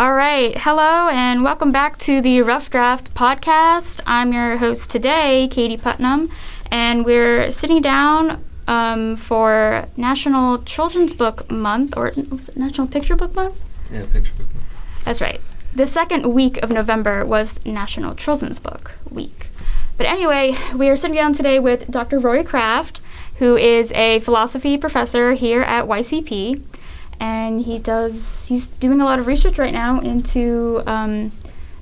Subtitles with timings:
[0.00, 0.56] All right.
[0.56, 4.00] Hello and welcome back to the Rough Draft podcast.
[4.06, 6.30] I'm your host today, Katie Putnam,
[6.70, 13.14] and we're sitting down um, for National Children's Book Month, or was it National Picture
[13.14, 13.62] Book Month?
[13.92, 14.54] Yeah, picture book.
[14.54, 15.04] month.
[15.04, 15.38] That's right.
[15.74, 19.48] The second week of November was National Children's Book Week.
[19.98, 22.18] But anyway, we are sitting down today with Dr.
[22.18, 23.02] Rory Kraft,
[23.34, 26.62] who is a philosophy professor here at YCP.
[27.20, 31.32] And he does, he's doing a lot of research right now into um,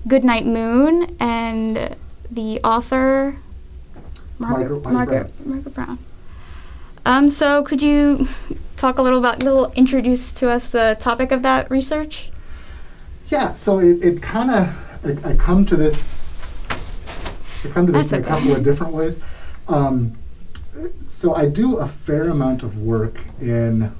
[0.06, 1.94] Goodnight Moon and
[2.28, 3.36] the author,
[4.38, 5.98] Margaret Wise Margaret, Margaret Brown.
[7.06, 8.28] Um, so could you
[8.76, 12.30] talk a little about, little introduce to us the topic of that research?
[13.28, 16.16] Yeah, so it, it kind of, I, I come to this,
[17.64, 19.20] I come to this That's in a couple of different ways.
[19.68, 20.16] Um,
[21.06, 23.92] so I do a fair amount of work in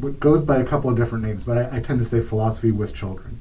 [0.00, 2.70] what goes by a couple of different names, but I, I tend to say philosophy
[2.70, 3.40] with children.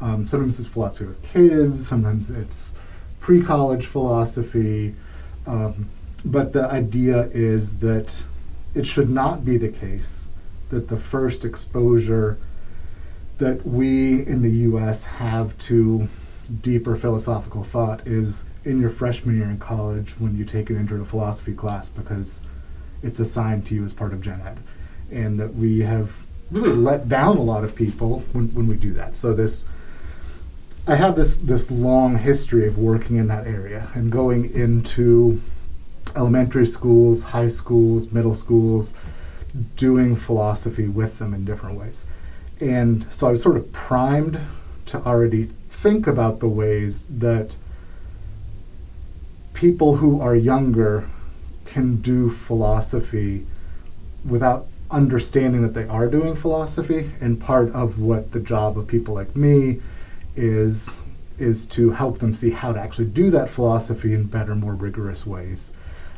[0.00, 2.72] Um, sometimes it's philosophy with kids, sometimes it's
[3.20, 4.94] pre college philosophy.
[5.46, 5.88] Um,
[6.24, 8.22] but the idea is that
[8.74, 10.30] it should not be the case
[10.70, 12.38] that the first exposure
[13.38, 16.08] that we in the US have to
[16.62, 20.98] deeper philosophical thought is in your freshman year in college when you take an intro
[20.98, 22.42] to philosophy class because
[23.02, 24.58] it's assigned to you as part of Gen Ed.
[25.10, 26.12] And that we have
[26.50, 29.16] really let down a lot of people when, when we do that.
[29.16, 29.64] So this
[30.86, 35.40] I have this this long history of working in that area and going into
[36.16, 38.94] elementary schools, high schools, middle schools,
[39.76, 42.04] doing philosophy with them in different ways.
[42.60, 44.40] And so I was sort of primed
[44.86, 47.56] to already think about the ways that
[49.54, 51.08] people who are younger
[51.64, 53.46] can do philosophy
[54.24, 57.10] without understanding that they are doing philosophy.
[57.20, 59.80] And part of what the job of people like me
[60.36, 60.96] is
[61.38, 65.26] is to help them see how to actually do that philosophy in better, more rigorous
[65.26, 65.72] ways.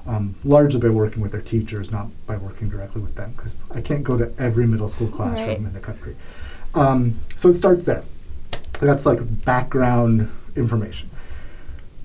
[0.05, 3.80] Um, largely by working with their teachers, not by working directly with them, because I
[3.80, 5.57] can't go to every middle school classroom Right.
[5.58, 6.17] in the country.
[6.75, 8.02] Um, so it starts there.
[8.80, 11.08] That's like background information.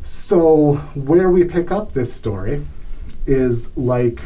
[0.03, 2.63] So where we pick up this story
[3.25, 4.21] is like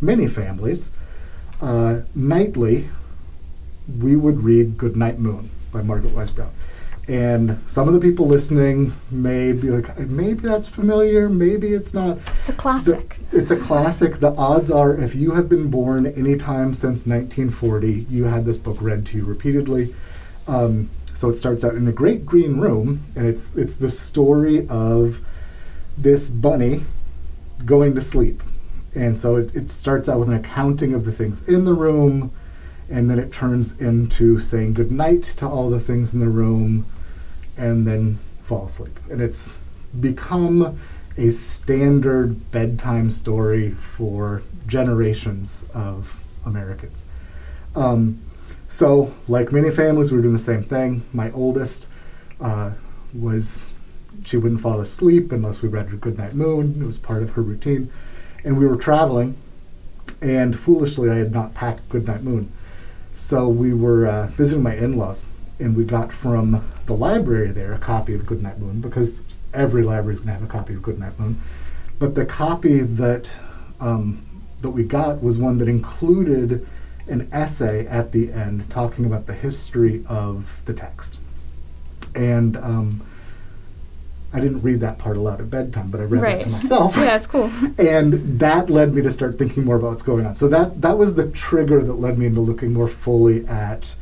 [0.00, 0.90] many families.
[1.60, 2.88] Uh, nightly,
[4.00, 6.50] we would read Goodnight Moon by Margaret Wise Brown.
[7.06, 12.16] And some of the people listening may be like, maybe that's familiar, maybe it's not.
[12.40, 13.18] It's a The- classic.
[13.30, 14.20] it's a classic.
[14.20, 18.56] The odds are, if you have been born any time since 1940, you had this
[18.56, 19.94] book read to you repeatedly.
[20.48, 24.66] Um, so it starts out in a great green room, and it's it's the story
[24.68, 25.18] of
[25.98, 26.82] this bunny
[27.66, 28.42] going to sleep.
[28.94, 32.32] And so it, it starts out with an accounting of the things in the room,
[32.90, 36.86] and then it turns into saying goodnight to all the things in the room,
[37.56, 38.98] and then fall asleep.
[39.10, 39.56] And it's
[40.00, 40.78] become
[41.16, 46.12] a standard bedtime story for generations of
[46.44, 47.04] Americans.
[47.76, 48.20] Um,
[48.68, 51.02] so, like many families, we were doing the same thing.
[51.12, 51.88] My oldest
[52.40, 52.72] uh,
[53.12, 53.70] was,
[54.24, 56.80] she wouldn't fall asleep unless we read her Goodnight Moon.
[56.80, 57.90] It was part of her routine.
[58.44, 59.36] And we were traveling,
[60.20, 62.52] and foolishly, I had not packed Goodnight Moon.
[63.14, 65.24] So we were uh, visiting my in-laws,
[65.58, 69.22] and we got from the library there a copy of Goodnight Moon because
[69.54, 71.40] every library is going to have a copy of Goodnight Moon.
[71.98, 73.30] But the copy that
[73.80, 74.24] um,
[74.60, 76.66] that we got was one that included
[77.06, 81.18] an essay at the end talking about the history of the text.
[82.14, 83.02] And um,
[84.34, 86.42] I didn't read that part aloud at bedtime, but I read that Right.
[86.44, 87.50] to myself yeah, it's cool.
[87.78, 90.34] and that led me to start thinking more about what's going on.
[90.34, 93.94] So that that was the trigger that led me into looking more fully at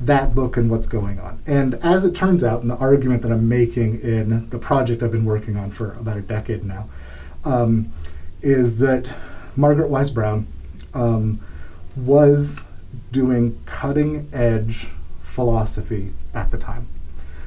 [0.00, 1.40] that book and what's going on.
[1.46, 5.12] And as it turns out, and the argument that I'm making in the project I've
[5.12, 6.88] been working on for about a decade now,
[7.44, 7.92] um,
[8.40, 9.12] is that
[9.56, 10.46] Margaret Wise Brown
[10.94, 11.40] um,
[11.96, 12.66] was
[13.12, 14.88] doing cutting edge
[15.22, 16.86] philosophy at the time.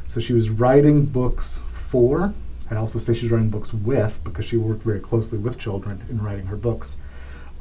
[0.08, 1.60] So she was writing books
[1.96, 2.34] for,
[2.70, 6.22] I'd also say she's writing books with, because she worked very closely with children in
[6.22, 6.98] writing her books.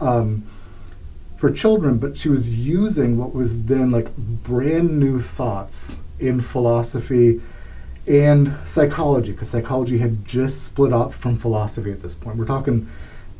[0.00, 0.44] Um,
[1.36, 7.40] for children, but she was using what was then like brand new thoughts in philosophy
[8.08, 12.36] and psychology, because psychology had just split off from philosophy at this point.
[12.36, 12.88] We're talking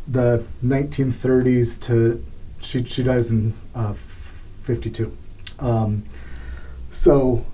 [0.07, 2.25] the 1930s to
[2.61, 3.95] she she dies in uh,
[4.63, 5.11] 52.
[5.59, 6.05] Um,
[6.93, 7.45] so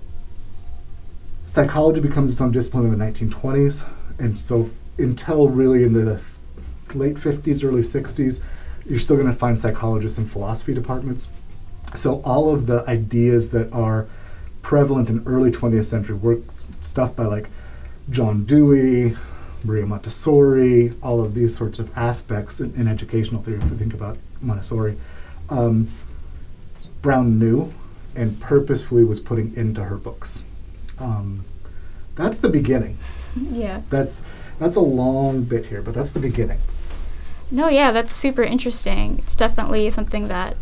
[1.51, 3.85] psychology becomes its own discipline in the 1920s,
[4.19, 6.17] and so until really in the
[6.95, 8.39] late 50s, early 60s,
[8.85, 11.27] you're still going to find psychologists in philosophy departments.
[11.97, 14.07] So all of the ideas that are
[14.61, 16.39] prevalent in early 20th century work,
[16.79, 17.49] stuff by like
[18.09, 19.17] John Dewey,
[19.65, 23.93] Maria Montessori, all of these sorts of aspects in, in educational theory, if we think
[23.93, 24.95] about Montessori,
[25.49, 25.91] um,
[27.01, 27.73] Brown knew
[28.15, 30.43] and purposefully was putting into her books.
[31.01, 31.45] Um,
[32.15, 32.97] that's the beginning.
[33.35, 33.81] Yeah.
[33.89, 34.23] That's
[34.59, 36.59] that's a long bit here, but that's the beginning.
[37.49, 39.17] No, yeah, that's super interesting.
[39.19, 40.57] It's definitely something that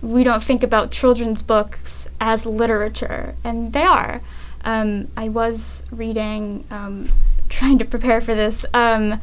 [0.00, 4.22] we don't think about children's books as literature, and they are.
[4.64, 7.10] Um, I was reading, um,
[7.48, 9.20] trying to prepare for this, um,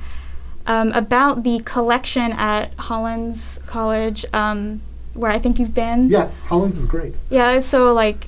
[0.65, 4.81] um about the collection at Hollins College, um,
[5.13, 6.09] where I think you've been.
[6.09, 7.15] Yeah, Hollins is great.
[7.29, 8.27] Yeah, so like,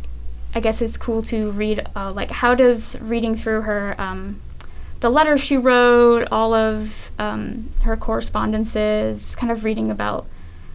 [0.54, 1.86] I guess it's cool to read.
[1.96, 4.42] Uh, like, how does reading through her um,
[5.00, 10.26] the letters she wrote, all of um, her correspondences, kind of reading about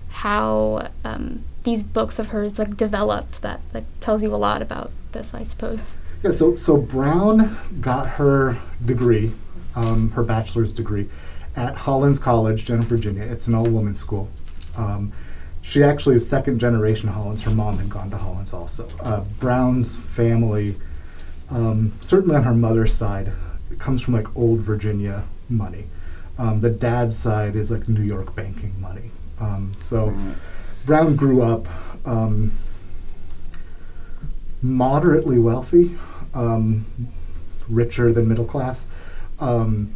[0.09, 3.43] how um, these books of hers like developed.
[3.43, 5.97] That like tells you a lot about this, I suppose.
[6.23, 6.31] Yeah.
[6.31, 9.33] So so Brown got her degree,
[9.75, 11.09] um, her bachelor's degree,
[11.57, 13.25] at Hollins College, Jenna, Virginia.
[13.25, 14.31] It's an all-women's school.
[14.77, 15.13] Um,
[15.65, 17.43] she actually is second generation Hollins.
[17.43, 18.87] Her mom had gone to Hollins also.
[19.01, 20.77] Uh, Brown's family,
[21.51, 23.33] um, certainly on her mother's side,
[23.81, 25.87] comes from like old Virginia money.
[26.39, 29.11] Um, the dad's side is like New York banking money.
[29.41, 30.15] Um, so.
[30.85, 31.67] Brown grew up
[32.05, 32.53] um,
[34.61, 35.97] moderately wealthy,
[36.35, 36.85] um,
[37.69, 38.87] richer than middle class,
[39.41, 39.95] um,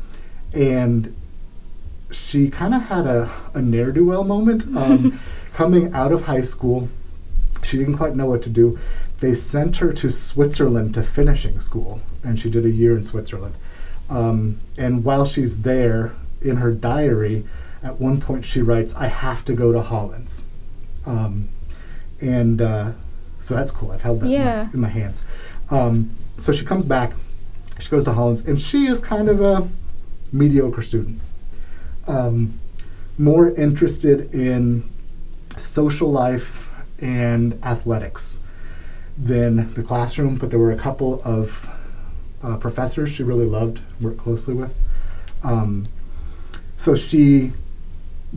[0.55, 1.15] and
[2.11, 4.65] she kind of had a, a ne'er do well moment.
[5.59, 6.89] Coming out of high school,
[7.65, 8.79] she didn't quite know what to do.
[9.19, 13.57] They sent her to Switzerland to finishing school, and she did a year in Switzerland.
[14.09, 16.13] Um, and while she's there,
[16.43, 17.45] in her diary,
[17.83, 20.45] at one point she writes, I have to go to Hollins.
[21.05, 21.49] Um,
[22.21, 22.93] and uh,
[23.41, 23.91] so that's cool.
[23.91, 24.61] I've held that yeah.
[24.61, 25.23] in, my, in, my, hands.
[25.71, 27.15] Um, so she comes back,
[27.81, 29.69] she goes to Hollins, and she is kind of a
[30.31, 31.21] mediocre student.
[32.07, 32.61] Um,
[33.19, 34.89] more interested in
[35.59, 36.69] social life
[37.01, 38.41] and athletics
[39.17, 41.69] than the classroom, but there were a couple of
[42.43, 44.77] uh, professors she really loved, worked closely with.
[45.43, 45.89] Um,
[46.77, 47.53] so she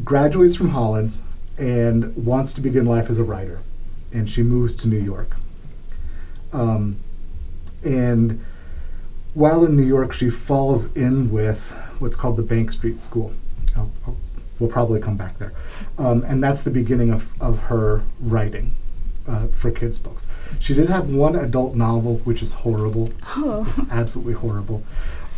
[0.03, 1.21] graduates from Hollins
[1.57, 3.61] and wants to begin life as a writer,
[4.11, 5.35] and she moves to New York.
[6.53, 6.97] Um,
[7.83, 8.43] and
[9.33, 13.33] while in New York, she falls in with what's called the Bank Street School.
[13.75, 14.17] I'll, I'll,
[14.61, 15.51] we'll probably come back there.
[15.97, 18.73] Um, and that's the beginning of, of her writing
[19.27, 20.27] uh, for kids' books.
[20.59, 23.09] She did have one adult novel, which is horrible.
[23.35, 23.65] Oh.
[23.67, 24.83] It's absolutely horrible.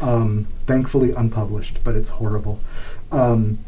[0.02, 2.60] Um, thankfully unpublished, but it's horrible.
[3.12, 3.60] Um,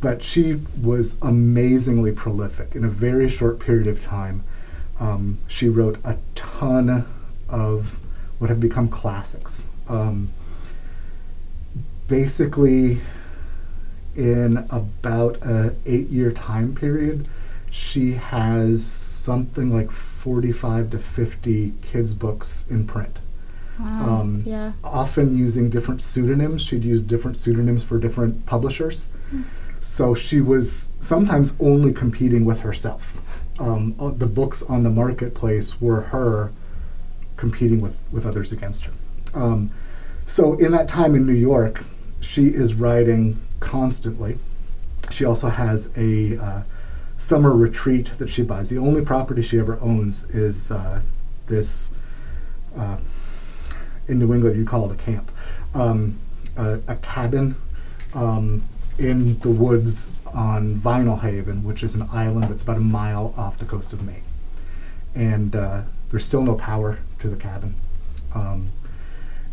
[0.00, 2.74] but she was amazingly prolific.
[2.74, 4.42] In a very short period of time,
[4.98, 7.06] um, she wrote a ton
[7.48, 7.98] of
[8.38, 9.64] what have become classics.
[9.88, 10.30] Um,
[12.08, 13.00] basically,
[14.16, 17.28] in about an eight-year time period,
[17.70, 23.18] she has something like 45 to 50 kids' books in print.
[23.78, 24.20] Wow.
[24.20, 24.72] Um, yeah.
[24.84, 26.62] Often using different pseudonyms.
[26.62, 29.08] She'd use different pseudonyms for different publishers.
[29.34, 29.44] Mm.
[29.80, 33.20] So she was sometimes only competing with herself.
[33.58, 36.52] Um, uh, the books on the marketplace were her
[37.36, 38.92] competing with, with others against her.
[39.34, 39.70] Um,
[40.26, 41.84] so in that time in New York,
[42.20, 44.38] she is writing constantly.
[45.10, 46.62] She also has a uh,
[47.18, 48.68] summer retreat that she buys.
[48.68, 51.00] The only property she ever owns is uh,
[51.46, 51.90] this.
[52.76, 52.96] Uh,
[54.08, 55.30] in New England, you call it a camp,
[55.74, 56.18] um,
[56.56, 57.54] a, a, cabin
[58.14, 58.62] um,
[58.98, 63.64] in the woods on Vinalhaven, which is an island that's about a mile off the
[63.64, 64.24] coast of Maine.
[65.14, 67.76] And uh, there's still no power to the cabin.
[68.34, 68.72] Um,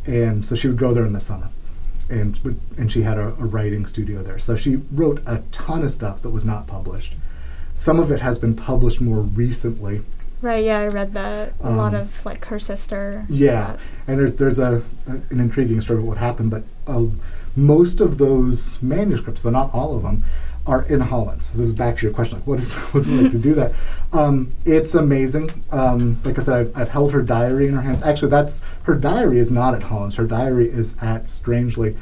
[0.08, 1.50] and so she would go there in the summer.
[2.10, 2.40] And,
[2.78, 4.40] and she had a, a writing studio there.
[4.40, 7.14] So she wrote a ton of stuff that was not published.
[7.76, 10.02] Some of it has been published more recently.
[10.42, 10.64] Right.
[10.64, 11.54] Yeah, I read that.
[11.62, 13.26] A um, lot of like her sister.
[13.30, 17.06] Yeah, and there's there's a, a, an intriguing story of what happened, but uh,
[17.56, 20.24] most of those manuscripts, though not all of them,
[20.70, 21.46] are in Hollins.
[21.46, 23.56] So this is back to your question, like what is what's it like to do
[23.56, 23.74] that?
[24.14, 25.52] Um, it's amazing.
[25.72, 28.04] Um, like I said, I've, I've, held her diary in her hands.
[28.04, 30.16] Actually, that's her diary is not at Hollins.
[30.16, 31.98] Her diary is at strangely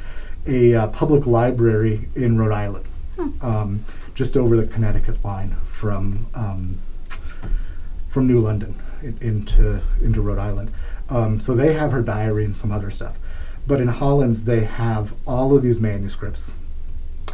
[0.46, 3.30] a uh, public library in Rhode Island, hmm.
[3.44, 3.84] um,
[4.14, 6.78] just over the Connecticut line from um,
[8.10, 10.70] from New London in, into into Rhode Island.
[11.08, 13.16] Um, so they have her diary and some other stuff.
[13.66, 16.52] But in Hollins, they have all of these manuscripts.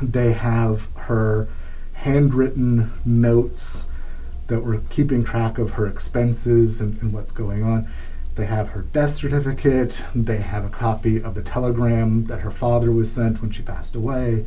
[0.02, 1.48] They have her
[1.94, 3.86] handwritten notes
[4.46, 7.88] that were keeping track of her expenses and, and what's going on.
[8.34, 9.96] They have her death certificate.
[10.14, 13.94] They have a copy of the telegram that her father was sent when she passed
[13.94, 14.44] away.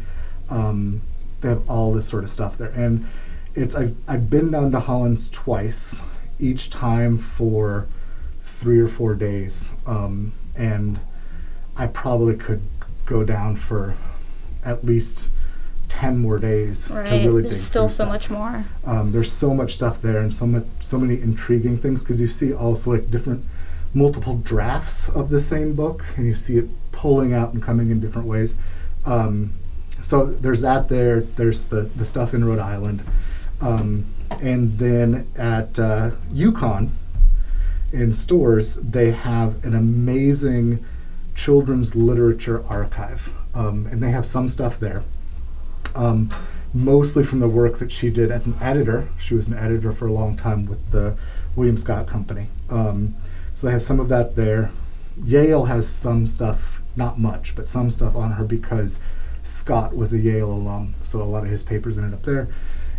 [0.49, 1.01] Um,
[1.41, 3.07] they have all this sort of stuff there, and
[3.55, 6.01] it's I've I've been down to Hollins twice,
[6.39, 7.87] each time for
[8.43, 10.99] three or four days, um, and
[11.75, 12.61] I probably could
[13.05, 13.95] go down for
[14.65, 15.29] at least
[15.89, 17.09] ten more days Right.
[17.21, 18.09] to really There's still so stuff.
[18.09, 18.65] much more.
[18.85, 22.27] Um, there's so much stuff there and so much so many intriguing things because you
[22.27, 23.43] see also like different
[23.93, 27.99] multiple drafts of the same book and you see it pulling out and coming in
[27.99, 28.55] different ways.
[29.05, 29.53] Um,
[30.01, 31.21] so there's that there.
[31.21, 33.01] There's the the stuff in Rhode Island,
[33.61, 34.05] um,
[34.41, 36.89] and then at uh, UConn
[37.93, 40.83] in Storrs they have an amazing
[41.35, 45.03] children's literature archive, um, and they have some stuff there
[45.95, 46.29] um,
[46.73, 49.07] mostly from the work that she did as an editor.
[49.19, 51.17] She was an editor for a long time with the
[51.55, 52.47] William Scott Company.
[52.69, 53.15] Um,
[53.55, 54.71] so they have some of that there.
[55.23, 58.99] Yale has some stuff, not much, but some stuff on her because
[59.43, 62.47] Scott was a Yale alum, so a lot of his papers ended up there.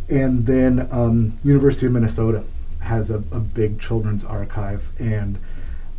[0.08, 2.42] And then um, University of Minnesota
[2.80, 5.38] has a, a big children's archive, and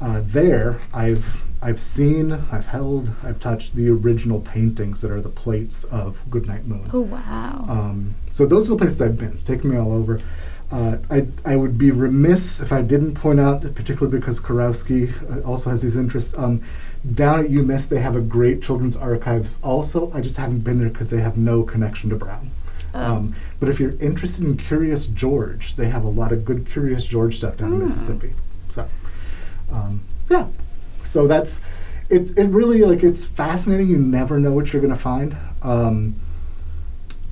[0.02, 5.30] uh, there I've I've seen, I've held, I've touched the original paintings that are the
[5.30, 6.90] plates of Goodnight Moon.
[6.94, 7.66] Oh wow.
[7.68, 9.34] Um, so those are the places I've been.
[9.34, 10.22] It's taken me all over.
[10.72, 15.46] Uh, I, I would be remiss if I didn't point out, particularly because Karowski uh,
[15.48, 16.38] also has these interests.
[16.38, 16.62] Um,
[17.16, 19.58] down at UMass, they have a great children's archives.
[19.64, 22.52] Also, I just haven't been there because they have no connection to Brown.
[22.94, 23.04] Oh.
[23.16, 27.04] Um, but if you're interested in Curious George, they have a lot of good Curious
[27.04, 27.86] George stuff down in Hmm.
[27.86, 28.34] Mississippi.
[28.74, 28.88] So,
[29.72, 30.48] um, yeah.
[31.10, 31.60] So that's
[32.10, 33.88] it's it really like it's fascinating.
[33.88, 35.36] You never know what you're gonna find.
[35.64, 36.16] Um,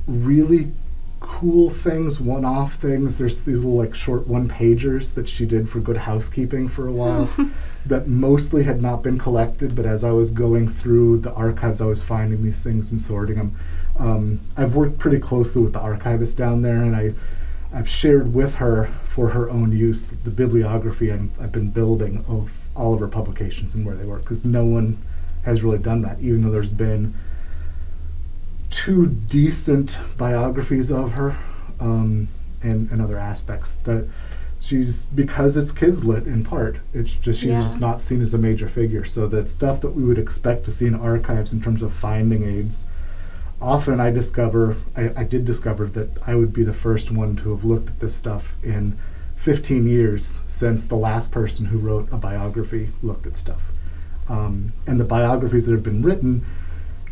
[0.07, 0.72] really
[1.19, 3.17] cool things, one-off things.
[3.17, 7.29] There's these little like short one-pagers that she did for Good Housekeeping for a while,
[7.86, 9.75] that mostly had not been collected.
[9.75, 13.36] But as I was going through the archives, I was finding these things and sorting
[13.36, 13.57] them.
[14.00, 17.13] Um, I've worked pretty closely with the archivist down there, and I.
[17.74, 22.50] I've shared with her for her own use the bibliography I'm, I've been building of
[22.77, 24.98] all of her publications and where they were, because no one
[25.43, 27.13] has really done that, even though there's been
[28.69, 31.36] two decent biographies of her
[31.79, 32.27] um,
[32.63, 34.07] and, and other aspects that
[34.60, 37.62] she's because it's kids lit in part it's just she's Yeah.
[37.62, 40.72] just not seen as a major figure so that stuff that we would expect to
[40.72, 42.86] see in archives in terms of finding aids
[43.62, 47.51] often i discover I, I did discover that i would be the first one to
[47.55, 48.98] have looked at this stuff in
[49.48, 53.62] 15 years since the last person who wrote a biography looked at stuff
[54.27, 56.46] um, and the biographies that have been written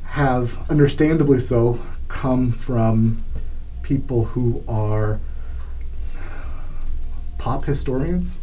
[0.03, 3.23] have, understandably so, come from
[3.83, 5.17] people who are
[7.37, 8.39] pop historians.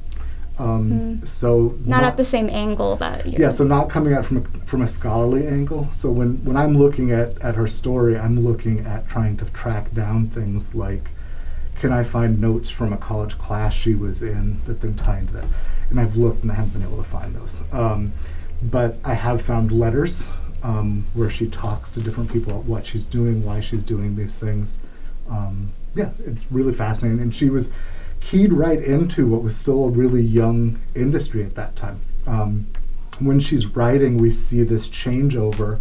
[0.59, 1.29] Um, Mm.
[1.29, 3.37] So Not at the same angle that you.
[3.39, 5.89] yeah, so not coming at from a, from a scholarly angle.
[5.93, 9.93] So when, when I'm looking at, at her story, I'm looking at trying to track
[9.93, 11.03] down things like,
[11.77, 15.33] can I find notes from a college class she was in that then tie into
[15.35, 15.45] that?
[15.91, 17.61] And I've looked and I haven't been able to find those.
[17.73, 18.13] Um,
[18.63, 20.29] but I have found letters
[20.63, 24.37] um, where she talks to different people about what she's doing, why she's doing these
[24.37, 24.79] things.
[25.29, 27.21] Um, yeah, it's really fascinating.
[27.21, 27.71] And she was
[28.21, 32.01] keyed right into what was still a really young industry at that time.
[32.27, 32.67] Um,
[33.19, 35.81] when she's writing, we see this changeover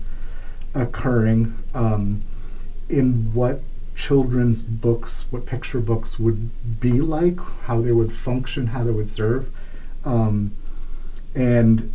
[0.74, 2.22] occurring um,
[2.90, 3.62] in what
[3.96, 9.10] children's books, what picture books would be like, how they would function, how they would
[9.10, 9.50] serve.
[10.06, 10.52] Um,
[11.36, 11.94] and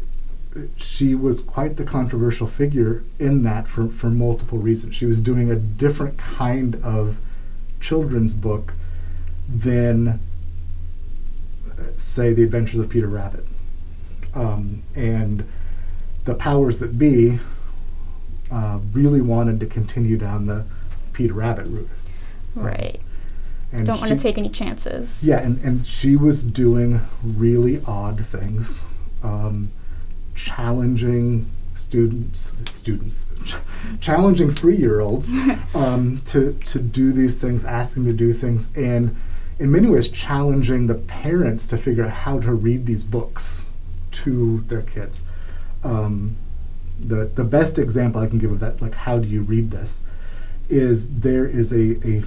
[0.76, 4.94] she was quite the controversial figure in that for, for multiple reasons.
[4.96, 7.18] She was doing a different kind of
[7.80, 8.72] children's book
[9.48, 10.08] than,
[11.68, 13.44] uh, say, The Adventures of Peter Rabbit.
[14.34, 15.46] Um, and
[16.24, 17.38] the powers that be
[18.50, 20.64] uh, really wanted to continue down the
[21.16, 21.88] Peter Rabbit route.
[22.54, 23.00] Right.
[23.72, 25.24] And Don't want to take any chances.
[25.24, 28.84] yeah, and, and she was doing really odd things,
[29.22, 29.70] um,
[30.34, 33.26] challenging students, students,
[34.00, 35.32] challenging three-year-olds
[35.74, 39.16] um, to to do these things, asking to do things, and
[39.58, 43.64] in many ways challenging the parents to figure out how to read these books
[44.12, 45.24] to their kids.
[45.82, 46.36] Um,
[47.00, 50.02] the the best example I can give of that, like how do you read this,
[50.68, 52.22] is there is a a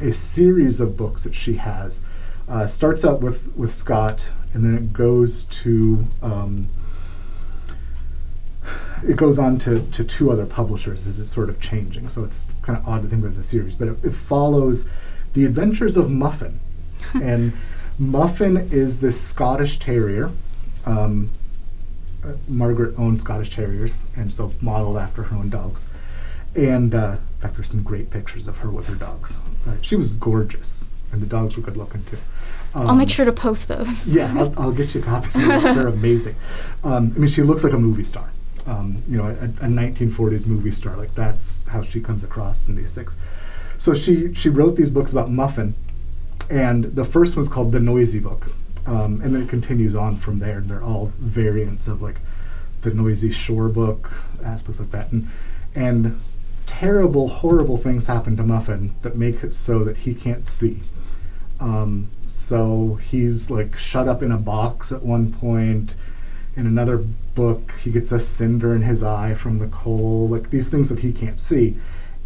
[0.00, 2.00] a series of books that she has.
[2.48, 6.68] Uh, starts out with, with Scott, and then it goes to um,
[9.06, 12.08] it goes on to, to two other publishers as it's sort of changing.
[12.08, 14.12] So it's kind of odd to think of it as a series, but it, it
[14.12, 14.86] follows
[15.34, 16.60] the adventures of Muffin,
[17.14, 17.52] and
[17.98, 20.30] Muffin is this Scottish Terrier.
[20.84, 21.30] Um,
[22.24, 25.84] uh, Margaret owned Scottish Terriers, and so modeled after her own dogs.
[26.54, 27.16] And uh,
[27.54, 29.38] there's some great pictures of her with her dogs.
[29.66, 32.18] Uh, she was gorgeous, and the dogs were good looking too.
[32.74, 34.06] I'll make Um, sure to post those.
[34.08, 35.34] yeah, I'll, I'll get you copies.
[35.46, 36.34] They're amazing.
[36.84, 38.30] Um, I mean, she looks like a movie star.
[38.66, 40.96] Um, you know, a, a 1940s movie star.
[40.96, 43.16] Like that's how she comes across in these things.
[43.78, 45.74] So she she wrote these books about Muffin,
[46.50, 48.48] and the first one's called The Noisy Book,
[48.86, 50.58] um, and then it continues on from there.
[50.58, 52.16] And they're all variants of like
[52.82, 54.12] the Noisy Shore Book,
[54.44, 55.28] aspects like that, and
[55.74, 56.20] and
[56.66, 60.80] terrible, horrible things happen to Muffin that make it so that he can't see.
[61.60, 65.94] Um, so he's like shut up in a box at one point.
[66.56, 66.98] In another
[67.34, 71.00] book, he gets a cinder in his eye from the coal, like these things that
[71.00, 71.76] he can't see.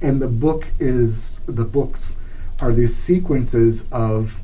[0.01, 2.17] And the book is, the books
[2.61, 4.41] are these sequences of,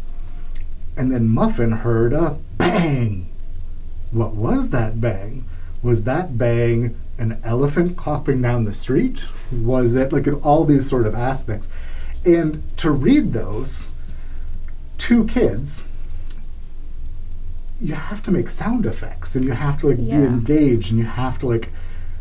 [0.96, 3.28] and then Muffin heard a bang.
[4.10, 5.44] What was that bang?
[5.82, 9.24] Was that bang an elephant clopping down the street?
[9.52, 11.68] Was it like in all these sort of aspects?
[12.24, 13.90] And to read those,
[14.98, 15.84] two kids,
[17.80, 20.20] you have to make sound effects and you have to like Yeah.
[20.20, 21.70] be engaged and you have to like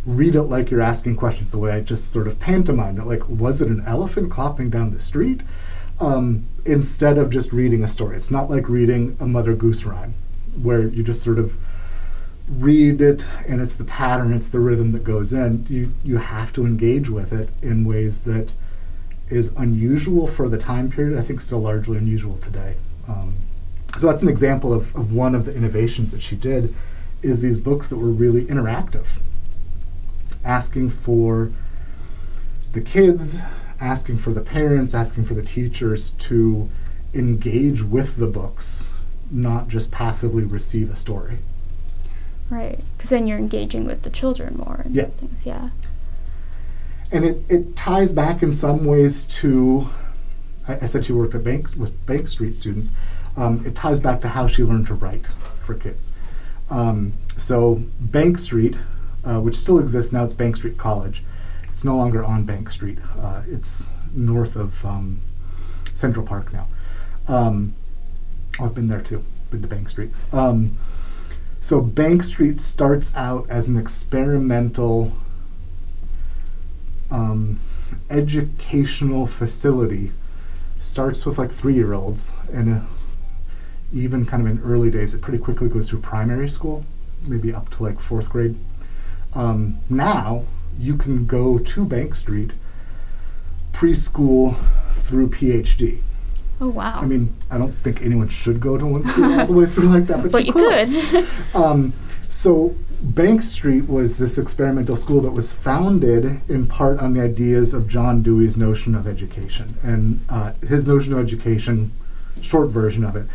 [0.05, 3.05] read it like you're asking questions the way I just sort of pantomimed it.
[3.05, 5.41] Like, was it an elephant clopping down the street?
[5.99, 8.17] Um, instead of just reading a story.
[8.17, 10.13] It's not like reading a Mother Goose rhyme
[10.61, 11.57] where you just sort of
[12.49, 15.65] read it and it's the pattern, it's the rhythm that goes in.
[15.69, 18.53] You you have to engage with it in ways that
[19.29, 21.17] is unusual for the time period.
[21.17, 22.75] I think still largely unusual today.
[23.07, 23.33] Um,
[23.97, 26.73] so that's an example of, of one of the innovations that she did
[27.21, 29.05] is these books that were really interactive
[30.43, 31.51] asking for
[32.73, 33.37] the kids
[33.79, 36.69] asking for the parents asking for the teachers to
[37.13, 38.91] engage with the books
[39.31, 41.39] not just passively receive a story
[42.49, 42.79] Right.
[42.95, 45.05] Because then you're engaging with the children more and Yeah.
[45.05, 45.45] things.
[45.45, 45.69] Yeah.
[47.12, 49.88] and it, it ties back in some ways to
[50.67, 52.89] I, I said she worked at banks with Bank Street students.
[53.38, 55.27] Um, it ties back to how she learned to write
[55.65, 56.10] for kids.
[56.71, 58.75] Um, so Bank Street,
[59.23, 61.23] uh, which still exists now, it's Bank Street College.
[61.71, 62.97] It's no longer on Bank Street.
[63.19, 65.19] Uh, it's north of um,
[65.93, 66.67] Central Park now.
[67.27, 67.75] Um,
[68.60, 69.23] oh, I've been there too.
[69.51, 70.10] Been to Bank Street.
[71.65, 75.12] So Bank Street starts out as an experimental
[77.10, 77.60] um,
[78.08, 80.12] educational facility.
[80.80, 82.82] Starts with like three-year-olds, and uh,
[83.91, 86.86] even kind of in early days, it pretty quickly goes to primary school,
[87.25, 88.56] maybe up to like fourth grade.
[89.34, 90.43] Um, now
[90.78, 92.51] you can go to Bank Street
[93.73, 94.56] preschool
[94.97, 96.01] through PhD.
[96.62, 97.00] Oh wow.
[97.00, 99.89] I mean, I don't think anyone should go to one school all the way through
[99.89, 101.28] like that, but, but you could.
[101.54, 101.94] um,
[102.30, 107.74] so Bank Street was this experimental school that was founded in part on the ideas
[107.74, 111.91] of John Dewey's notion of education, and uh, his notion of education,
[112.41, 113.28] short version of it,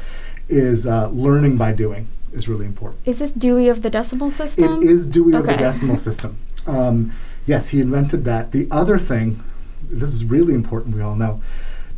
[0.49, 3.01] is uh, learning by doing is really important.
[3.07, 4.83] is this Dewey of the decimal system?
[4.83, 6.39] It is Dewey of the decimal system.
[6.67, 7.13] Um,
[7.47, 8.53] yes, he invented that.
[8.53, 9.43] The other thing,
[9.83, 11.43] this is really important, we all know,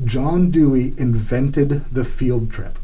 [0.05, 2.77] John Dewey invented the field trip.
[2.77, 2.79] It-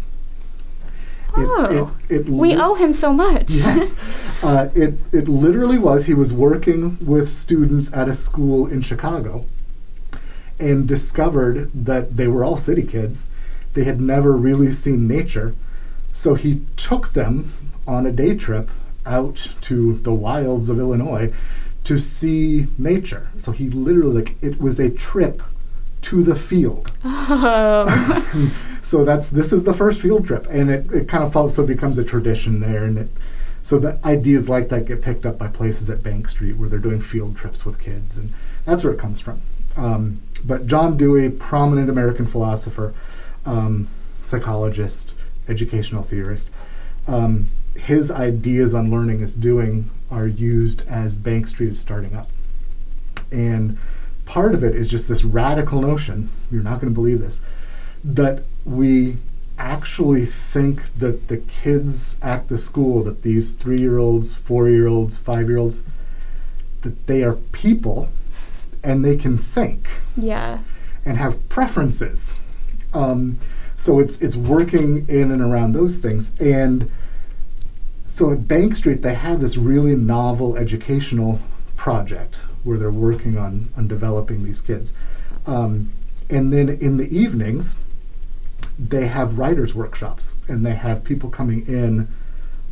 [1.40, 1.92] Oh.
[2.08, 3.50] it, it We owe him so much.
[3.52, 3.94] yes.
[4.42, 9.44] Uh, it, it literally was, he was working with students at a school in Chicago
[10.58, 13.26] and discovered that they were all city kids.
[13.74, 15.54] They had never really seen nature.
[16.12, 17.52] So he took them
[17.86, 18.70] on a day trip
[19.06, 21.32] out to the wilds of Illinois
[21.84, 23.28] to see nature.
[23.38, 25.42] So he literally, like, it was a trip
[26.08, 26.90] to the field.
[27.04, 28.50] Oh.
[28.82, 31.98] so that's this is the first field trip, and it, it kind of also becomes
[31.98, 33.08] a tradition there, and it
[33.62, 36.78] so the ideas like that get picked up by places at Bank Street where they're
[36.78, 38.32] doing field trips with kids, and
[38.64, 39.42] that's where it comes from.
[39.76, 42.94] Um, but John Dewey, prominent American philosopher,
[43.44, 43.86] um,
[44.24, 45.12] psychologist,
[45.46, 46.50] educational theorist,
[47.06, 52.30] um, his ideas on learning is doing are used as Bank Street is starting up,
[53.30, 53.76] and
[54.28, 56.28] part of it is just this radical notion.
[56.50, 57.40] You're not going to believe this
[58.04, 59.16] that we
[59.58, 64.86] actually think that the kids at the school, that these three year olds, four year
[64.86, 65.82] olds, five year olds,
[66.82, 68.10] that they are people
[68.84, 70.58] and they can think yeah.
[71.04, 72.38] and have preferences.
[72.92, 73.38] Um,
[73.78, 76.38] so it's it's working in and around those things.
[76.38, 76.90] And
[78.10, 81.40] so at Bank Street, they have this really novel educational
[81.76, 82.38] project
[82.68, 84.92] where they're working on on developing these kids.
[85.46, 85.90] Um,
[86.28, 87.76] and then in the evenings,
[88.78, 92.08] they have writers' workshops and they have people coming in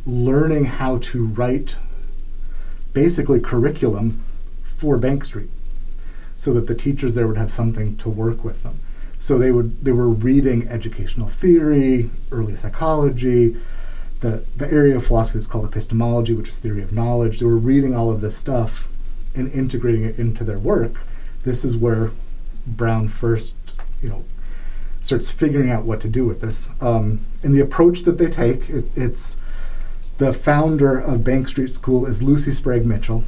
[0.05, 1.75] learning how to write
[2.93, 4.23] basically curriculum
[4.63, 5.49] for Bank Street
[6.35, 8.79] so that the teachers there would have something to work with them.
[9.19, 13.57] So they would they were reading educational theory, early psychology,
[14.19, 17.39] the, the area of philosophy that's called epistemology, which is theory of knowledge.
[17.39, 18.87] They were reading all of this stuff
[19.37, 20.93] and integrating it into their work.
[21.43, 22.11] This is where
[22.65, 23.55] Brown first,
[24.01, 24.25] you know,
[25.03, 26.69] starts figuring out what to do with this.
[26.81, 29.37] Um, and the approach that they take, it, it's
[30.17, 33.23] the founder of Bank Street School is Lucy Sprague Mitchell,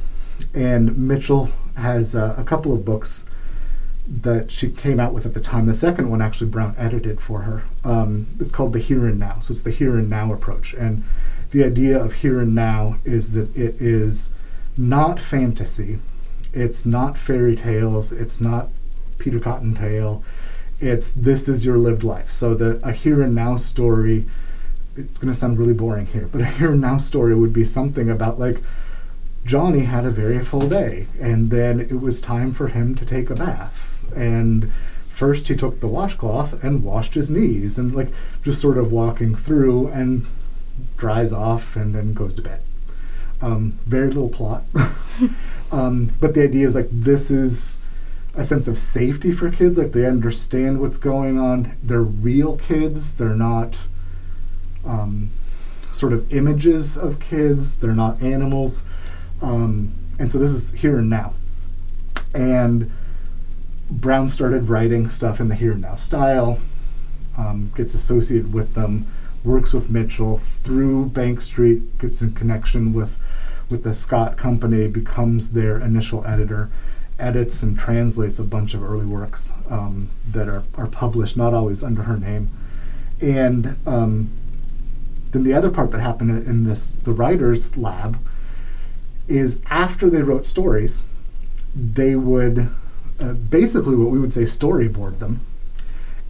[0.54, 3.24] and Mitchell has uh, a couple of books
[4.06, 5.66] that she came out with at the time.
[5.66, 7.62] The second one, actually, Brown edited for her.
[7.84, 9.38] Um, it's called The Here and Now.
[9.38, 10.74] So it's the here and now approach.
[10.74, 11.04] And
[11.52, 14.30] the idea of here and now is that it is
[14.76, 15.98] not fantasy,
[16.52, 18.68] it's not fairy tales, it's not
[19.18, 20.24] Peter Cottontail.
[20.80, 22.32] It's this is your lived life.
[22.32, 24.24] So the a here and now story.
[24.96, 27.64] It's going to sound really boring here, but a here and now story would be
[27.64, 28.58] something about like
[29.44, 33.30] Johnny had a very full day, and then it was time for him to take
[33.30, 34.72] a bath and
[35.08, 38.08] first he took the washcloth and washed his knees and like
[38.42, 40.26] just sort of walking through and
[40.96, 42.60] dries off and then goes to bed
[43.40, 44.64] um, very little plot.
[45.72, 47.78] Um, but the idea is like this is
[48.34, 51.76] a sense of safety for kids like they understand what's going on.
[51.82, 53.14] They're real kids.
[53.14, 53.76] They're not
[54.84, 55.30] um,
[55.92, 57.76] sort of images of kids.
[57.76, 58.82] They're not animals.
[59.42, 61.34] Um, and so this is here and now.
[62.34, 62.90] And
[63.90, 66.58] Brown started writing stuff in the here and now style,
[67.36, 69.06] um, gets associated with them,
[69.42, 73.16] works with Mitchell through Bank Street, gets in connection with
[73.70, 76.68] with the Scott Company, becomes their initial editor,
[77.18, 81.82] edits and translates a bunch of early works um, that are, are published, not always
[81.82, 82.50] under her name.
[83.20, 84.30] And um,
[85.30, 88.18] then the other part that happened in this the writers lab
[89.28, 91.04] is after they wrote stories,
[91.74, 92.68] they would
[93.20, 95.40] uh, basically what we would say storyboard them,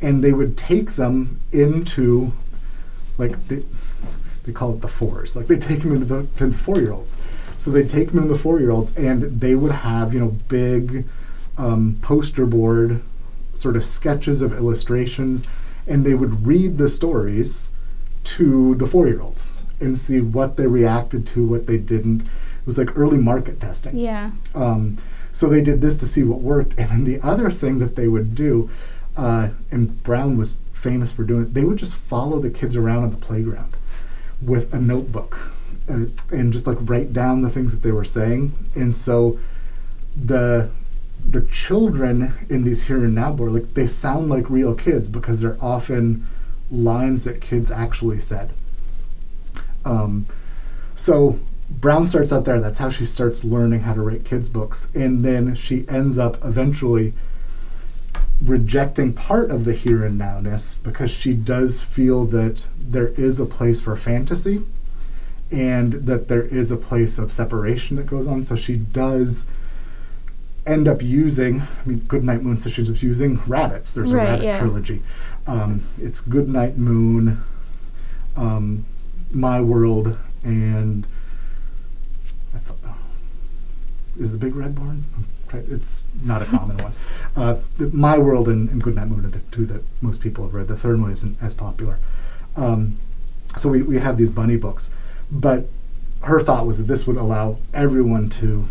[0.03, 2.33] and they would take them into
[3.17, 3.63] like they,
[4.45, 5.37] they call it the fours.
[5.37, 7.17] Like they take them into the to four year olds.
[7.61, 10.29] So they'd take them into the four year olds, and they would have you know
[10.49, 11.05] big
[11.59, 13.03] um, poster board
[13.53, 15.45] sort of sketches of illustrations,
[15.87, 17.71] and they would read the stories
[18.25, 22.23] to the four year olds and see what they reacted to, what they didn't.
[22.23, 23.95] It was like early market testing.
[23.95, 24.31] Yeah.
[24.55, 24.97] Um,
[25.35, 26.79] so they did this to see what worked.
[26.79, 28.71] And then the other thing that they would do,
[29.19, 33.03] uh, and Brown was famous for doing it, they would just follow the kids around
[33.03, 33.75] on the playground
[34.41, 35.39] with a notebook
[35.91, 38.53] uh, and just like write down the things that they were saying.
[38.75, 39.39] And so
[40.17, 40.71] the
[41.25, 45.41] the children in these here and now board, like they sound like real kids because
[45.41, 46.27] they're often
[46.71, 48.51] lines that kids actually said.
[49.85, 50.27] Um,
[50.95, 52.61] so Brown starts out there.
[52.61, 54.89] That's how she starts learning how to write kids' books.
[54.95, 57.13] And then she ends up eventually
[58.43, 63.47] rejecting part of the here and nowness because she does feel that there is a
[63.47, 64.63] place for fantasy
[65.51, 68.43] and that there is a place of separation that goes on.
[68.45, 69.47] So she does
[70.67, 73.95] end up using, I mean, Goodnight Moon, so she's using rabbits.
[73.95, 74.59] There's Right, a rabbit yeah.
[74.59, 75.03] trilogy.
[75.47, 77.43] Um, it's Goodnight Moon,
[78.37, 78.85] um,
[79.33, 81.07] My World, and
[82.55, 82.97] I thought, oh,
[84.21, 85.05] is the Big Red Barn?
[85.53, 86.93] It's not a common one.
[87.37, 87.57] Uh,
[87.93, 90.67] My World and, and Goodnight Moon are the two that most people have read.
[90.67, 91.97] The third one isn't as popular.
[92.57, 92.99] Um,
[93.57, 94.91] so we, we have these bunny books,
[95.31, 95.67] but
[96.23, 98.67] her thought was that this would allow everyone to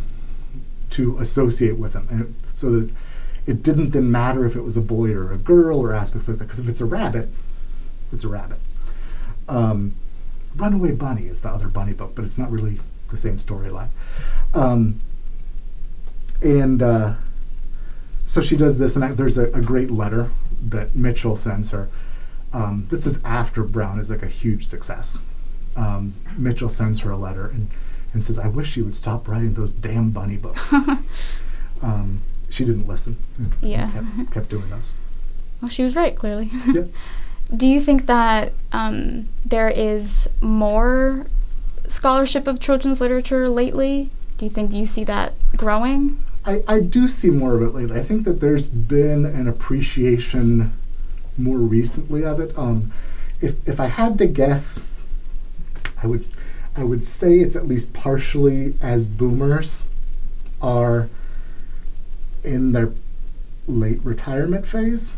[0.92, 2.92] to associate with them, and it, so that
[3.46, 6.38] it didn't then matter if it was a boy or a girl or aspects like
[6.38, 6.46] that.
[6.46, 7.30] Because if it's a rabbit,
[8.12, 8.60] it's a rabbit.
[9.48, 9.94] Um,
[10.56, 13.90] Runaway Bunny is the other bunny book, but it's not really the same storyline.
[14.54, 15.00] Um,
[16.42, 17.14] and uh,
[18.26, 20.30] so she does this, and I, there's a, a great letter
[20.62, 21.90] that Mitchell sends her.
[22.54, 25.20] Um, this is after Brown is like a huge success.
[25.80, 27.70] Um, Mitchell sends her a letter and,
[28.14, 30.72] and says, "I wish you would stop writing those damn bunny books."
[31.82, 33.18] um, she didn't listen.
[33.62, 33.92] Yeah.
[33.92, 34.92] kept, kept doing those.
[35.62, 36.50] Well, she was right, clearly.
[36.68, 36.90] Yep.
[37.56, 41.26] Do you think that um, there is more
[41.88, 44.12] scholarship of children's literature lately?
[44.38, 46.24] Do you think do you see that growing?
[46.46, 48.00] I, I do see more of it lately.
[48.00, 50.72] I think that there's been an appreciation
[51.38, 52.56] more recently of it.
[52.58, 52.94] Um,
[53.42, 54.80] if if I had to guess,
[56.02, 56.28] I would
[56.76, 59.88] I would say it's at least partially as boomers
[60.62, 61.10] are
[62.44, 62.92] in their
[63.68, 65.14] late retirement phase.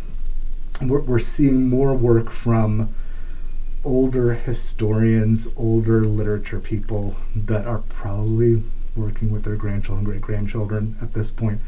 [0.82, 2.94] we're, we're seeing more work from
[3.84, 8.64] older historians, older literature people that are probably
[8.96, 11.60] working with their grandchildren, great grandchildren at this point,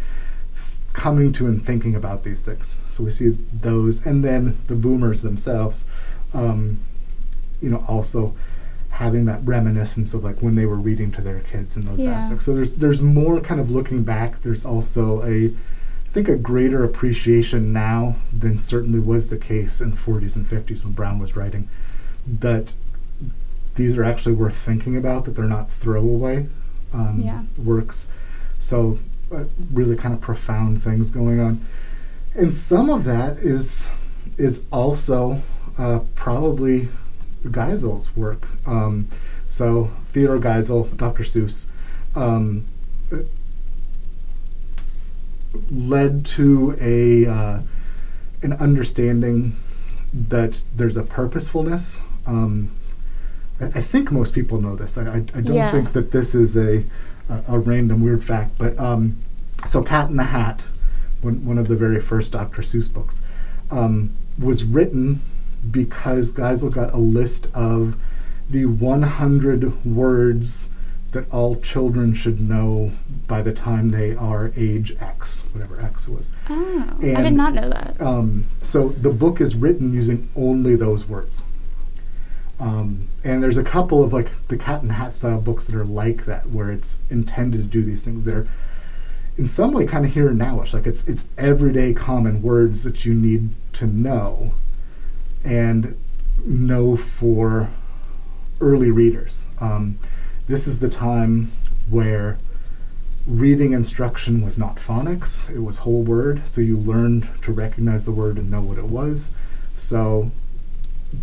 [0.94, 2.78] coming to and thinking about these things.
[2.90, 5.86] So we see those, and then the boomers themselves,
[6.34, 6.80] um,
[7.62, 8.36] you know, also
[8.94, 12.12] having that reminiscence of like when they were reading to their kids and those Yeah.
[12.12, 12.46] aspects.
[12.46, 14.42] So there's there's more kind of looking back.
[14.44, 19.90] There's also a I think a greater appreciation now than certainly was the case in
[19.92, 21.68] the 40s and 50s when Brown was writing
[22.40, 22.72] that
[23.76, 26.46] these are actually worth thinking about that they're not throwaway
[26.94, 27.42] um, Yeah.
[27.58, 28.08] works
[28.60, 29.00] so
[29.36, 31.60] uh, really kind of profound things going on
[32.36, 33.88] and some of that is
[34.38, 35.42] is also
[35.80, 36.90] uh, probably
[37.50, 39.08] Geisel's work um,
[39.50, 41.24] so Theodore Geisel Dr.
[41.24, 41.68] Seuss
[42.16, 42.66] um,
[45.72, 47.60] led to a uh,
[48.42, 49.56] an understanding
[50.14, 52.02] that there's a purposefulness.
[52.28, 52.72] Um,
[53.60, 54.98] I, I think most people know this.
[54.98, 55.72] I, I, I don't Yeah.
[55.72, 56.84] think that this is a,
[57.30, 59.18] a, a random weird fact, but um,
[59.66, 60.62] so Cat in the Hat,
[61.22, 62.62] one, one of the very first Dr.
[62.62, 63.22] Seuss books,
[63.72, 65.22] um, was written
[65.72, 67.96] because Geisel got a list of
[68.50, 70.70] the 100 words
[71.12, 72.92] that all children should know
[73.28, 76.32] by the time they are age X, whatever X was.
[76.50, 78.02] Oh, I did not know that.
[78.02, 81.44] Um, so the book is written using only those words.
[82.60, 85.86] Um, and there's a couple of like the Cat and Hat style books that are
[85.86, 88.26] like that, where it's intended to do these things.
[88.26, 88.48] They're
[89.38, 90.74] in some way kind of here and nowish.
[90.74, 94.54] Like it's it's everyday common words that you need to know,
[95.44, 95.96] and
[96.46, 97.70] know for
[98.62, 99.46] early readers.
[99.60, 99.98] Um,
[100.48, 101.52] this is the time
[101.90, 102.38] where
[103.26, 108.12] reading instruction was not phonics, it was whole word, so you learned to recognize the
[108.12, 109.32] word and know what it was.
[109.78, 110.32] So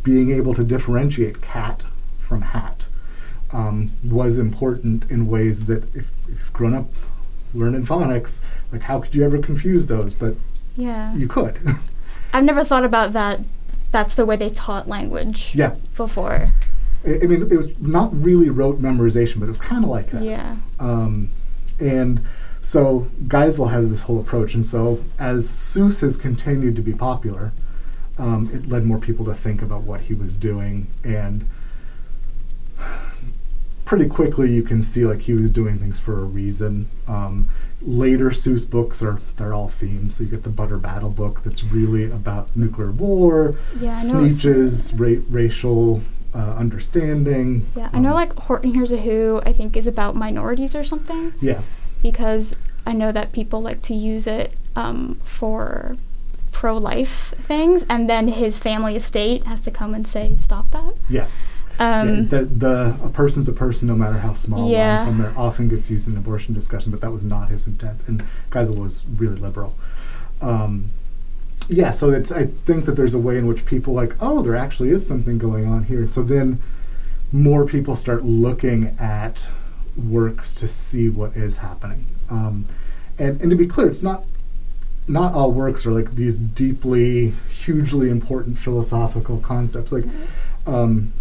[0.02, 1.82] being able to differentiate cat
[2.26, 2.84] from hat
[3.52, 6.86] um, was important in ways that if, if you've grown up
[7.52, 8.40] learning phonics,
[8.72, 10.14] like how could you ever confuse those?
[10.14, 10.34] But
[10.76, 11.14] Yeah.
[11.14, 11.58] you could.
[12.32, 13.40] I've never thought about that.
[13.92, 15.74] That's the way they taught language yeah.
[15.96, 16.52] before.
[17.04, 20.10] I, I mean, it was not really rote memorization, but it was kind of like
[20.10, 20.22] that.
[20.22, 20.56] Yeah.
[20.78, 21.30] Um,
[21.78, 22.20] and
[22.62, 27.52] so Geisel has this whole approach, and so as Seuss has continued to be popular,
[28.18, 31.46] um, it led more people to think about what he was doing, and
[33.86, 36.86] pretty quickly you can see like he was doing things for a reason.
[37.08, 37.48] Um,
[37.82, 40.16] later Seuss books are they're all themes.
[40.16, 44.24] So you get the Butter Battle book that's really about nuclear war, Yeah, I know.
[44.24, 46.02] it's- Sneetches, ra- racial
[46.34, 47.66] uh, understanding.
[47.76, 48.14] Yeah, I know.
[48.14, 51.32] Like Horton Hears a Who, I think is about minorities or something.
[51.40, 51.62] yeah.
[52.02, 52.54] because
[52.86, 55.96] I know that people like to use it um, for
[56.52, 60.94] pro-life things, and then his family estate has to come and say stop that.
[61.08, 61.26] Yeah.
[61.80, 65.06] Um, yeah, the, the a person's a person no matter how small one Yeah.
[65.06, 68.00] from there often gets used in abortion discussion, but that was not his intent.
[68.06, 69.72] And Geisel was really liberal.
[70.42, 70.86] Um,
[71.68, 74.56] yeah, so it's I think that there's a way in which people like, oh, there
[74.56, 76.02] actually is something going on here.
[76.02, 76.60] And So then
[77.32, 79.46] more people start looking at
[79.96, 82.04] works to see what is happening.
[82.28, 82.66] Um,
[83.18, 84.24] and, and to be clear, it's not
[85.08, 87.32] not all works are like these deeply,
[87.64, 89.92] hugely important philosophical concepts.
[89.92, 90.04] Like,
[90.66, 91.12] um,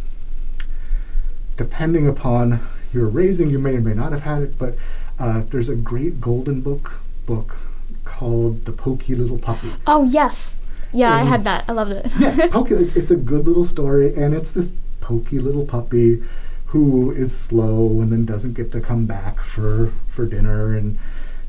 [1.64, 2.62] depending upon
[2.94, 4.76] your raising, you may or may not have had it, but
[5.20, 6.94] uh, there's a great golden book
[7.28, 7.58] book
[8.06, 9.70] called The Pokey Little Puppy.
[9.86, 10.56] oh yes,
[10.94, 11.66] yeah, I Um, had that.
[11.68, 12.08] I loved it.
[12.18, 16.24] Yeah, Pokey, it's a good little story, and it's this pokey little puppy
[16.68, 20.98] who is slow and then doesn't get to come back for, for dinner and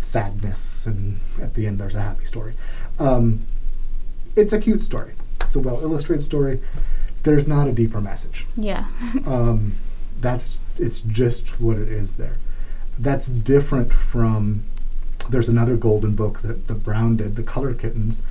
[0.03, 2.53] sadness, and at the end there's a happy story.
[2.99, 3.41] Um,
[4.35, 5.13] it's a cute story.
[5.43, 6.61] It's a well illustrated story.
[7.23, 8.45] There's not a deeper message.
[8.57, 8.87] yeah.
[9.27, 9.75] um,
[10.21, 12.37] that's it's just what it is there.
[12.99, 14.65] That's different from
[15.29, 18.23] there's another golden book that the Brown did, the Color Kittens,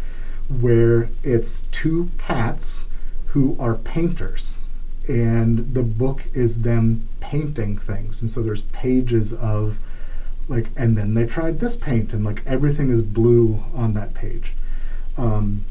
[0.50, 2.88] where it's two cats
[3.28, 4.60] who are painters,
[5.08, 9.78] and the book is them painting things, and so there's pages of
[10.48, 14.54] like, and then they tried this paint, and like everything is blue on that page.
[15.18, 15.64] Um,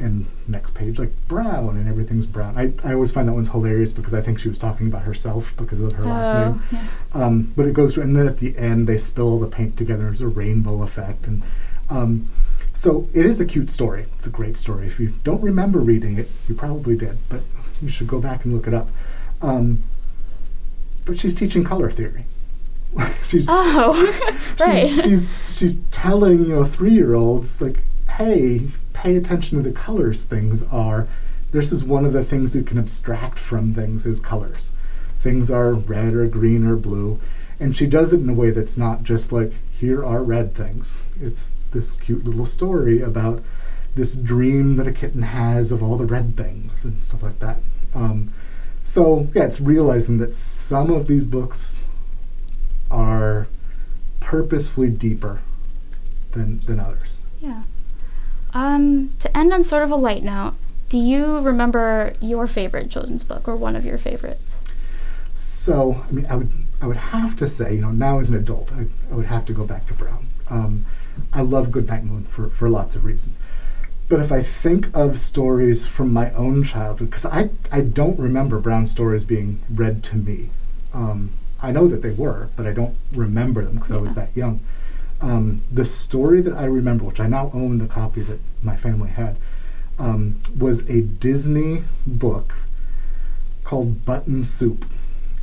[0.00, 2.56] and next page like brown and everything's brown.
[2.58, 5.52] I, I always find that one's hilarious because I think she was talking about herself
[5.56, 6.62] because of her last Oh, name.
[6.72, 6.88] yeah.
[7.24, 10.04] Um, but it goes through, and then at the end they spill the paint together.
[10.04, 11.42] There's a rainbow effect, and
[11.88, 12.30] um,
[12.74, 14.06] so it is a cute story.
[14.16, 14.86] It's a great story.
[14.86, 17.42] If you don't remember reading it, you probably did, but
[17.82, 18.88] you should go back and look it up.
[19.42, 19.82] Um,
[21.04, 22.24] but she's teaching color theory.
[23.24, 23.94] she's Oh,
[24.58, 25.04] she- right.
[25.04, 27.76] she's she's telling you know three year olds like,
[28.16, 28.68] hey,
[29.00, 31.08] pay attention to the colors things are,
[31.52, 34.72] this is one of the things you can abstract from things is colors.
[35.20, 37.18] Things are red or green or blue.
[37.58, 41.00] And she does it in a way that's not just like, here are red things.
[41.18, 43.42] It's this cute little story about
[43.94, 47.56] this dream that a kitten has of all the red things and stuff like that.
[47.94, 48.30] Um,
[48.84, 51.84] so, yeah, it's realizing that some of these books
[52.90, 53.46] are
[54.20, 55.40] purposefully deeper
[56.32, 57.20] than, than others.
[57.40, 57.62] Yeah.
[58.52, 60.54] Um, to end on sort of a light note,
[60.88, 64.56] do you remember your favorite children's book or one of your favorites?
[65.34, 66.50] So, I mean, I would
[66.82, 69.44] I would have to say, you know, now as an adult, I, I would have
[69.46, 70.26] to go back to Brown.
[70.48, 70.86] Um,
[71.32, 73.38] I love Goodnight Moon for, for lots of reasons.
[74.08, 78.58] But if I think of stories from my own childhood, because I, I don't remember
[78.58, 80.50] Brown stories being read to me.
[80.92, 81.30] Um,
[81.62, 83.98] I know that they were, but I don't remember them because yeah.
[83.98, 84.60] I was that young.
[85.20, 89.10] Um, the story that I remember, which I now own the copy that my family
[89.10, 89.36] had,
[89.98, 92.54] um, was a Disney book
[93.64, 94.84] called Button Soup.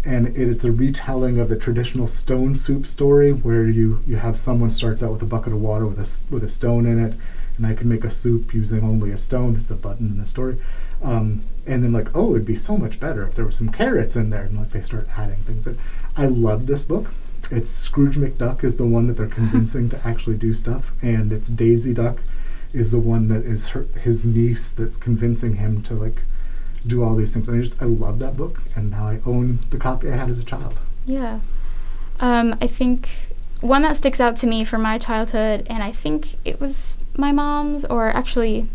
[0.03, 4.37] And it, it's a retelling of the traditional stone soup story where you, you have
[4.37, 7.13] someone starts out with a bucket of water with a, with a stone in it,
[7.57, 9.57] and I can make a soup using only a stone.
[9.59, 10.57] It's a button in the story.
[11.03, 14.15] Um, and then like, oh, it'd be so much better if there were some carrots
[14.15, 15.77] in there, and like they start adding things in.
[16.15, 17.11] I love this book.
[17.49, 21.47] It's Scrooge McDuck is the one that they're convincing to actually do stuff, and it's
[21.47, 22.21] Daisy Duck
[22.73, 26.21] is the one that is her, his niece that's convincing him to like
[26.85, 27.47] do all these things.
[27.47, 30.29] And I just I love that book, and now I own the copy I had
[30.29, 30.77] as a child.
[31.05, 31.39] Yeah,
[32.19, 33.09] um, I think
[33.61, 37.31] one that sticks out to me from my childhood, and I think it was my
[37.31, 38.67] mom's, or actually,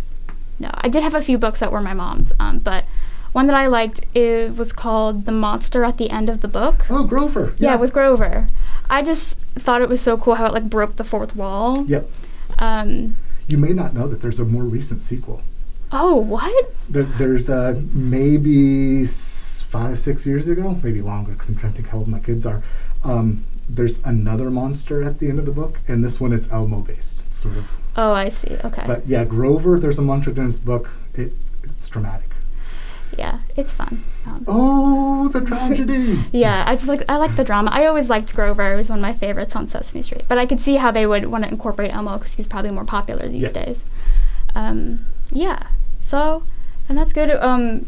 [0.58, 2.84] no, I did have a few books that were my mom's, um, but
[3.32, 6.86] one that I liked it was called The Monster at the End of the Book.
[6.90, 7.54] Oh, Grover.
[7.58, 8.48] Yeah, yeah with Grover.
[8.92, 11.86] I just thought it was so cool how it like broke the fourth wall.
[11.86, 12.10] Yep.
[12.58, 13.16] Um,
[13.48, 15.40] you may not know that there's a more recent sequel.
[15.90, 16.74] Oh, what?
[16.90, 21.88] There, there's uh, maybe five, six years ago, maybe longer, because I'm trying to think
[21.88, 22.62] how old my kids are.
[23.02, 26.80] Um, there's another monster at the end of the book, and this one is Elmo
[26.80, 27.66] based, sort of.
[27.96, 28.58] Oh, I see.
[28.62, 28.84] Okay.
[28.86, 29.80] But yeah, Grover.
[29.80, 30.90] There's a monster in this book.
[31.14, 31.32] It,
[31.64, 32.28] it's dramatic.
[33.18, 34.02] Yeah, it's fun.
[34.26, 36.24] Um, oh, the tragedy.
[36.32, 37.70] yeah, I just like I like the drama.
[37.72, 38.72] I always liked Grover.
[38.72, 40.24] It was one of my favorites on Sesame Street.
[40.28, 42.84] But I could see how they would want to incorporate Elmo because he's probably more
[42.84, 43.64] popular these yeah.
[43.64, 43.84] days.
[44.54, 45.68] Um, yeah.
[46.00, 46.44] So,
[46.88, 47.30] and that's good.
[47.30, 47.86] Um,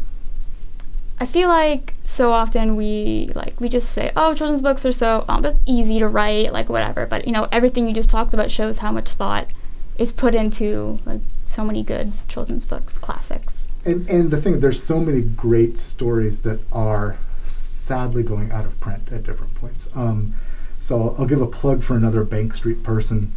[1.19, 5.23] I feel like so often we like we just say, "Oh, children's books are so
[5.29, 8.51] um, that's easy to write, like whatever." But you know, everything you just talked about
[8.51, 9.51] shows how much thought
[9.97, 13.64] is put into like, so many good children's books, classics.
[13.85, 18.79] And and the thing, there's so many great stories that are sadly going out of
[18.79, 19.87] print at different points.
[19.95, 20.33] Um,
[20.79, 23.31] so I'll give a plug for another Bank Street person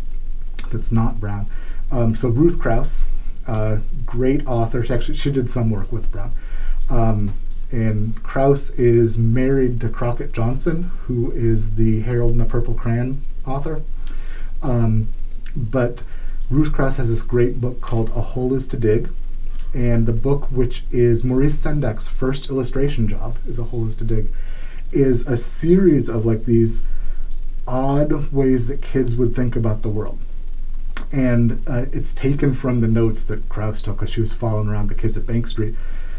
[0.73, 1.47] that's not Brown.
[1.91, 3.05] Um, so Ruth Krauss,
[3.47, 4.83] uh, great author.
[4.83, 6.33] She actually she did some work with Brown.
[6.89, 7.35] Um,
[7.71, 13.23] and Krauss is married to Crockett Johnson, who is the Harold and the Purple Crayon
[13.47, 13.83] author.
[14.63, 15.09] Um,
[15.55, 16.03] but
[16.51, 19.11] Ruth Krauss has this great book called A Hole is to Dig,
[19.75, 24.05] and the book, which is Maurice Sendak's first illustration job, is A Hole is to
[24.05, 24.29] Dig,
[24.93, 26.83] is a series of like these
[27.67, 30.19] odd ways that kids would think about the world.
[31.13, 34.89] And uh, it's taken from the notes that Krauss took as she was following around
[34.89, 35.75] the kids at Bank Street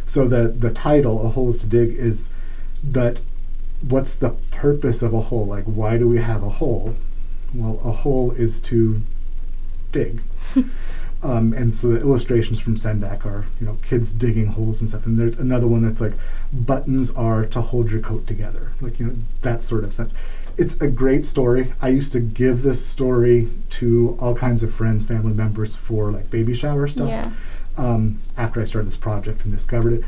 [0.10, 2.32] so the the title, "A Hole is to Dig," is
[2.84, 3.22] that
[3.88, 5.46] what's the purpose of a hole?
[5.46, 6.96] Like, why do we have a hole?
[7.54, 9.02] Well, a hole is to
[9.92, 10.22] dig.
[11.24, 15.06] um, and so the illustrations from Sendak are, you know, kids digging holes and stuff.
[15.06, 16.14] And there's another one that's like,
[16.54, 18.72] buttons are to hold your coat together.
[18.82, 20.14] Like, you know, that sort of sense.
[20.58, 21.74] It's a great story.
[21.82, 26.30] I used to give this story to all kinds of friends, family members for like
[26.30, 27.10] baby shower stuff.
[27.10, 27.32] Yeah
[27.80, 30.04] um, after I started this project and discovered it.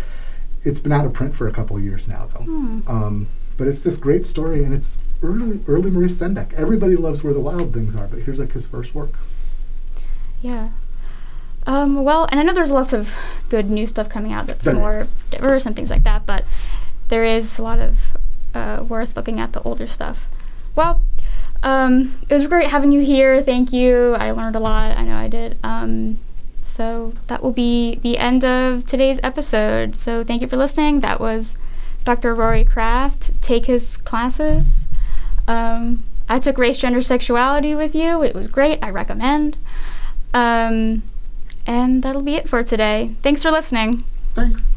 [0.63, 2.43] It's been out of print for a couple of years now, though.
[2.43, 2.82] Hmm.
[2.88, 6.54] Um, but it's this great story, and it's early, early Maurice Sendak.
[6.54, 9.12] Everybody loves Where the Wild Things Are, but here's like his first work.
[10.41, 10.69] Yeah.
[11.67, 13.13] Um, well, and I know there's lots of
[13.50, 15.07] good new stuff coming out that's there more is.
[15.30, 16.43] diverse and things like that, but
[17.09, 17.97] there is a lot of
[18.53, 20.28] uh, worth looking at the older stuff.
[20.76, 21.01] Well,
[21.64, 23.41] um, it was great having you here.
[23.41, 24.16] Thank you.
[24.16, 24.97] I learned a lot.
[24.97, 25.57] I know I did.
[25.64, 26.20] Um,
[26.64, 29.95] so that will be the end of today's episode.
[29.97, 31.01] So thank you for listening.
[31.01, 31.55] That was
[32.03, 32.34] Dr.
[32.34, 33.41] Rory Kraft.
[33.41, 34.86] Take his classes.
[35.47, 38.24] Um, I took race, gender, sexuality with you.
[38.24, 38.80] It was great.
[38.82, 39.57] I recommend.
[40.34, 41.03] Um,
[41.66, 43.12] and that'll be it for today.
[43.22, 44.03] Thanks for listening.
[44.34, 44.72] Thanks.